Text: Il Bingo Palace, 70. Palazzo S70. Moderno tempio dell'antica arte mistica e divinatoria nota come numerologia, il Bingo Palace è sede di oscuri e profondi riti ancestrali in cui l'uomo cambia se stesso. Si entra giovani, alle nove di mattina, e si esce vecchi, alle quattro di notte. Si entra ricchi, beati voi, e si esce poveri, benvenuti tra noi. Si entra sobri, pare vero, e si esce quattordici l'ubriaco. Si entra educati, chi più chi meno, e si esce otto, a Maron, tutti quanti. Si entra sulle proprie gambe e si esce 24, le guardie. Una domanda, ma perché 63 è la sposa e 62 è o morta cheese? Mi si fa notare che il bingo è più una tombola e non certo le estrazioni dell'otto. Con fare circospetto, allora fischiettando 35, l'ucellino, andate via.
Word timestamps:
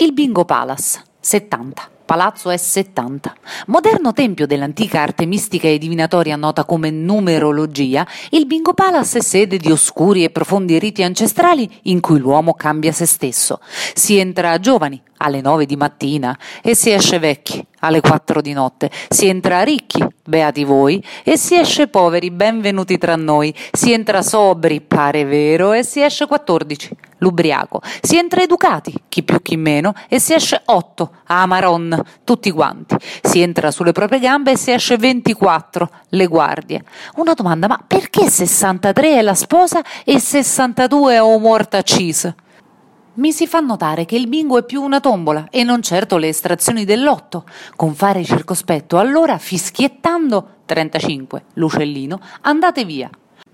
Il 0.00 0.12
Bingo 0.12 0.44
Palace, 0.44 1.02
70. 1.18 1.90
Palazzo 2.04 2.50
S70. 2.50 3.32
Moderno 3.66 4.12
tempio 4.12 4.46
dell'antica 4.46 5.00
arte 5.00 5.26
mistica 5.26 5.66
e 5.66 5.76
divinatoria 5.76 6.36
nota 6.36 6.64
come 6.64 6.90
numerologia, 6.90 8.06
il 8.30 8.46
Bingo 8.46 8.74
Palace 8.74 9.18
è 9.18 9.20
sede 9.22 9.56
di 9.56 9.72
oscuri 9.72 10.22
e 10.22 10.30
profondi 10.30 10.78
riti 10.78 11.02
ancestrali 11.02 11.68
in 11.82 11.98
cui 11.98 12.20
l'uomo 12.20 12.54
cambia 12.54 12.92
se 12.92 13.06
stesso. 13.06 13.58
Si 13.92 14.16
entra 14.16 14.60
giovani, 14.60 15.02
alle 15.18 15.40
nove 15.40 15.66
di 15.66 15.76
mattina, 15.76 16.36
e 16.62 16.74
si 16.74 16.90
esce 16.90 17.18
vecchi, 17.18 17.64
alle 17.80 18.00
quattro 18.00 18.40
di 18.40 18.52
notte. 18.52 18.90
Si 19.08 19.26
entra 19.26 19.62
ricchi, 19.62 20.04
beati 20.24 20.64
voi, 20.64 21.02
e 21.22 21.36
si 21.36 21.56
esce 21.56 21.88
poveri, 21.88 22.30
benvenuti 22.30 22.98
tra 22.98 23.16
noi. 23.16 23.54
Si 23.72 23.92
entra 23.92 24.22
sobri, 24.22 24.80
pare 24.80 25.24
vero, 25.24 25.72
e 25.72 25.82
si 25.84 26.02
esce 26.02 26.26
quattordici 26.26 26.96
l'ubriaco. 27.18 27.80
Si 28.00 28.16
entra 28.16 28.42
educati, 28.42 28.94
chi 29.08 29.22
più 29.22 29.40
chi 29.42 29.56
meno, 29.56 29.92
e 30.08 30.18
si 30.18 30.34
esce 30.34 30.62
otto, 30.66 31.10
a 31.26 31.46
Maron, 31.46 32.00
tutti 32.24 32.50
quanti. 32.50 32.96
Si 33.22 33.40
entra 33.40 33.70
sulle 33.70 33.92
proprie 33.92 34.20
gambe 34.20 34.52
e 34.52 34.56
si 34.56 34.70
esce 34.70 34.96
24, 34.96 35.90
le 36.10 36.26
guardie. 36.26 36.84
Una 37.16 37.34
domanda, 37.34 37.66
ma 37.66 37.82
perché 37.84 38.28
63 38.28 39.18
è 39.18 39.22
la 39.22 39.34
sposa 39.34 39.82
e 40.04 40.18
62 40.18 41.14
è 41.14 41.22
o 41.22 41.38
morta 41.38 41.82
cheese? 41.82 42.34
Mi 43.18 43.32
si 43.32 43.48
fa 43.48 43.58
notare 43.58 44.04
che 44.04 44.14
il 44.14 44.28
bingo 44.28 44.58
è 44.58 44.64
più 44.64 44.80
una 44.80 45.00
tombola 45.00 45.48
e 45.50 45.64
non 45.64 45.82
certo 45.82 46.18
le 46.18 46.28
estrazioni 46.28 46.84
dell'otto. 46.84 47.46
Con 47.74 47.92
fare 47.94 48.22
circospetto, 48.22 48.96
allora 48.96 49.38
fischiettando 49.38 50.58
35, 50.66 51.46
l'ucellino, 51.54 52.20
andate 52.42 52.84
via. 52.84 53.10